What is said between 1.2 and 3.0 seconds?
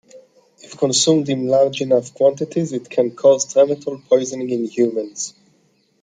in large enough quantities, it